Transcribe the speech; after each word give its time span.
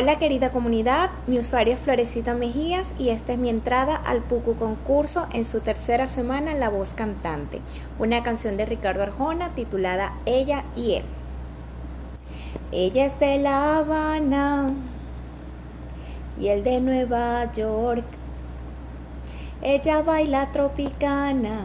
Hola 0.00 0.16
querida 0.16 0.52
comunidad, 0.52 1.10
mi 1.26 1.40
usuario 1.40 1.74
es 1.74 1.80
Florecita 1.80 2.32
Mejías 2.32 2.94
y 3.00 3.08
esta 3.08 3.32
es 3.32 3.38
mi 3.40 3.50
entrada 3.50 3.96
al 3.96 4.22
Pucu 4.22 4.54
Concurso 4.54 5.26
en 5.32 5.44
su 5.44 5.58
tercera 5.58 6.06
semana 6.06 6.52
en 6.52 6.60
La 6.60 6.68
Voz 6.68 6.94
Cantante, 6.94 7.60
una 7.98 8.22
canción 8.22 8.56
de 8.56 8.64
Ricardo 8.64 9.02
Arjona 9.02 9.56
titulada 9.56 10.12
Ella 10.24 10.62
y 10.76 10.94
Él. 10.94 11.02
Ella 12.70 13.06
es 13.06 13.18
de 13.18 13.40
La 13.40 13.78
Habana 13.78 14.72
y 16.38 16.46
él 16.46 16.62
de 16.62 16.78
Nueva 16.80 17.50
York. 17.50 18.04
Ella 19.62 20.02
baila 20.02 20.48
tropicana, 20.50 21.62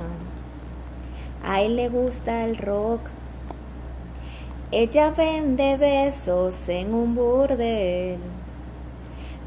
a 1.46 1.62
él 1.62 1.76
le 1.76 1.88
gusta 1.88 2.46
el 2.46 2.58
rock. 2.58 3.02
Ella 4.76 5.12
vende 5.12 5.78
besos 5.78 6.68
en 6.68 6.96
un 6.96 7.14
burdel, 7.14 8.18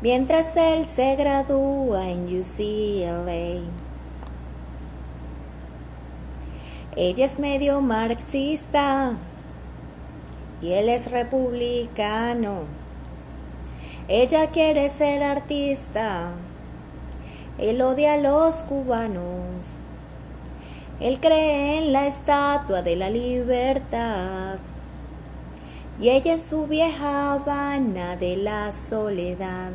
mientras 0.00 0.56
él 0.56 0.87
se 0.87 1.16
gradúa 1.16 2.09
en 2.09 2.27
UCLA. 2.27 3.60
Ella 6.95 7.24
es 7.24 7.41
medio 7.41 7.80
marxista 7.80 9.18
y 10.62 10.74
él 10.74 10.88
es 10.88 11.10
republicano. 11.10 12.60
Ella 14.06 14.51
quiere 14.51 14.88
ser 14.88 15.24
artista, 15.24 16.34
él 17.59 17.82
odia 17.82 18.12
a 18.12 18.18
los 18.18 18.62
cubanos. 18.62 19.82
Él 21.01 21.18
cree 21.18 21.79
en 21.79 21.93
la 21.93 22.06
estatua 22.06 22.82
de 22.82 22.95
la 22.95 23.10
libertad 23.10 24.60
y 25.98 26.10
ella 26.10 26.34
en 26.34 26.41
su 26.41 26.66
vieja 26.66 27.32
Habana 27.32 28.16
de 28.16 28.37
la 28.37 28.70
soledad. 28.73 29.73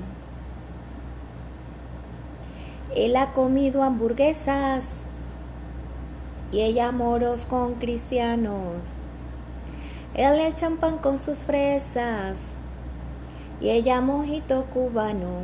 Él 2.96 3.15
ha 3.15 3.34
comido 3.34 3.84
hamburguesas 3.84 5.05
y 6.51 6.62
ella 6.62 6.91
moros 6.91 7.46
con 7.46 7.76
cristianos. 7.76 8.98
Él 10.13 10.40
el 10.40 10.54
champán 10.54 10.98
con 10.98 11.18
sus 11.18 11.43
fresas 11.43 12.57
y 13.59 13.70
ella 13.70 14.01
mojito 14.01 14.65
cubano. 14.65 15.41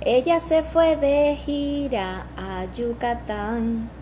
Ella 0.00 0.40
se 0.40 0.62
fue 0.62 0.96
de 0.96 1.34
gira 1.36 2.26
a 2.36 2.64
Yucatán 2.66 3.97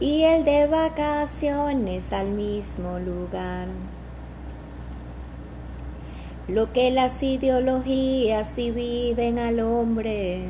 y 0.00 0.22
el 0.24 0.44
de 0.44 0.66
vacaciones 0.66 2.12
al 2.12 2.30
mismo 2.30 2.98
lugar. 2.98 3.68
Lo 6.48 6.72
que 6.72 6.90
las 6.90 7.22
ideologías 7.22 8.54
dividen 8.54 9.38
al 9.38 9.60
hombre, 9.60 10.44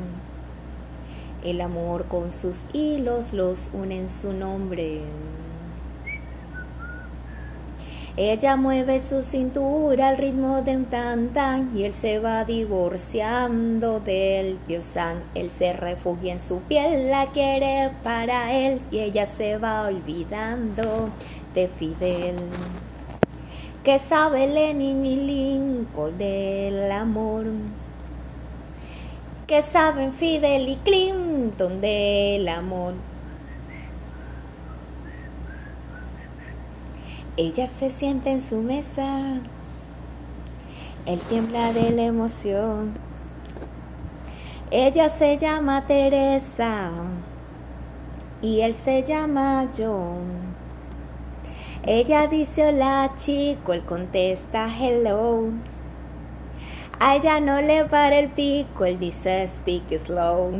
el 1.45 1.61
amor 1.61 2.07
con 2.07 2.31
sus 2.31 2.67
hilos 2.73 3.33
los 3.33 3.71
une 3.73 4.01
en 4.01 4.11
su 4.11 4.33
nombre. 4.33 5.03
Ella 8.19 8.57
mueve 8.57 8.99
su 8.99 9.23
cintura 9.23 10.09
al 10.09 10.17
ritmo 10.17 10.63
de 10.63 10.75
un 10.75 10.87
tan 10.87 11.35
tan 11.35 11.77
y 11.77 11.85
él 11.85 11.93
se 11.93 12.19
va 12.19 12.47
divorciando 12.47 14.01
del 14.01 14.59
San. 14.81 15.23
Él 15.35 15.51
se 15.51 15.75
refugia 15.75 16.33
en 16.33 16.41
su 16.41 16.61
piel, 16.61 17.11
la 17.11 17.27
quiere 17.33 17.91
para 18.03 18.55
él 18.55 18.81
y 18.91 19.01
ella 19.01 19.27
se 19.27 19.59
va 19.59 19.83
olvidando 19.83 21.11
de 21.55 21.69
Fidel. 21.69 22.37
Que 23.85 23.99
sabe 23.99 24.47
Lenin 24.47 25.05
y 25.05 25.17
Lincoln 25.17 26.17
del 26.17 26.91
amor. 26.91 27.45
Que 29.47 29.61
saben 29.61 30.15
Fidel 30.15 30.71
y 30.71 30.77
Clinton 30.77 31.83
del 31.83 32.49
amor. 32.49 32.95
Ella 37.39 37.67
se 37.67 37.91
siente 37.91 38.31
en 38.31 38.41
su 38.41 38.63
mesa, 38.63 39.35
él 41.05 41.21
tiembla 41.29 41.71
de 41.75 41.91
la 41.91 42.05
emoción. 42.05 42.95
Ella 44.71 45.11
se 45.11 45.37
llama 45.37 45.85
Teresa 45.85 46.93
y 48.41 48.63
él 48.63 48.73
se 48.73 49.03
llama 49.03 49.69
John. 49.77 50.25
Ella 51.83 52.27
dice 52.27 52.69
hola 52.69 53.13
chico, 53.17 53.75
él 53.75 53.85
contesta 53.85 54.71
hello. 54.75 55.51
A 56.99 57.17
ella 57.17 57.39
no 57.41 57.61
le 57.61 57.85
para 57.85 58.19
el 58.19 58.31
pico, 58.31 58.87
él 58.87 58.99
dice 58.99 59.47
speak 59.47 59.99
slow. 59.99 60.53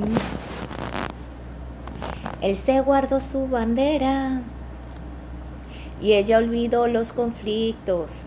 Él 2.43 2.55
se 2.55 2.83
guardó 2.83 3.19
su 3.19 3.49
bandera 3.49 4.43
y 6.01 6.13
ella 6.13 6.39
olvidó 6.39 6.89
los 6.89 7.13
conflictos. 7.13 8.25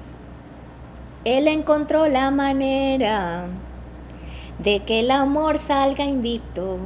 Él 1.26 1.48
encontró 1.48 2.08
la 2.08 2.32
manera 2.32 3.48
de 4.60 4.82
que 4.82 5.02
el 5.02 5.12
amor 5.12 5.60
salga 5.60 6.06
invicto 6.06 6.78